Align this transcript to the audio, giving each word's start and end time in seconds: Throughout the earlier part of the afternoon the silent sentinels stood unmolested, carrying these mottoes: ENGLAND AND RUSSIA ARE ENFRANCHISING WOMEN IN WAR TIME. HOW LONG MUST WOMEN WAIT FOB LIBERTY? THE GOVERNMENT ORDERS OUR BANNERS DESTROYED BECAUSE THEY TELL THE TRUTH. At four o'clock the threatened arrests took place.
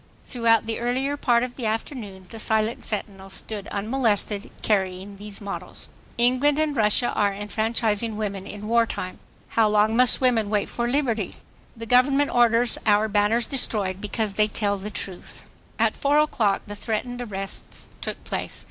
Throughout 0.23 0.65
the 0.65 0.79
earlier 0.79 1.15
part 1.15 1.43
of 1.43 1.55
the 1.57 1.67
afternoon 1.67 2.25
the 2.31 2.39
silent 2.39 2.87
sentinels 2.87 3.35
stood 3.35 3.67
unmolested, 3.67 4.49
carrying 4.63 5.17
these 5.17 5.39
mottoes: 5.39 5.89
ENGLAND 6.17 6.57
AND 6.57 6.75
RUSSIA 6.75 7.09
ARE 7.11 7.33
ENFRANCHISING 7.33 8.17
WOMEN 8.17 8.47
IN 8.47 8.67
WAR 8.67 8.87
TIME. 8.87 9.19
HOW 9.49 9.67
LONG 9.69 9.95
MUST 9.95 10.19
WOMEN 10.19 10.49
WAIT 10.49 10.69
FOB 10.69 10.87
LIBERTY? 10.87 11.35
THE 11.77 11.85
GOVERNMENT 11.85 12.31
ORDERS 12.31 12.79
OUR 12.87 13.07
BANNERS 13.09 13.45
DESTROYED 13.45 14.01
BECAUSE 14.01 14.33
THEY 14.33 14.47
TELL 14.47 14.79
THE 14.79 14.89
TRUTH. 14.89 15.43
At 15.77 15.95
four 15.95 16.17
o'clock 16.17 16.63
the 16.65 16.73
threatened 16.73 17.21
arrests 17.21 17.91
took 18.01 18.23
place. 18.23 18.59